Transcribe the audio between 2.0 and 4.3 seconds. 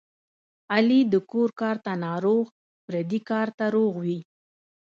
ناروغ پردي کار ته روغ وي.